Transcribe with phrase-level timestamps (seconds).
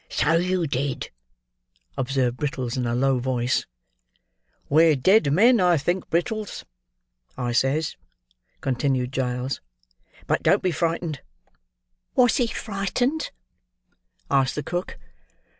[0.21, 1.11] '""So you did,"
[1.95, 3.67] observed Brittles, in a low voice.
[4.67, 6.65] "'We're dead men, I think, Brittles,'
[7.37, 7.95] I says,"
[8.61, 9.61] continued Giles;
[10.25, 11.21] "'but don't be frightened.'"
[12.15, 13.29] "Was he frightened?"
[14.31, 14.97] asked the cook.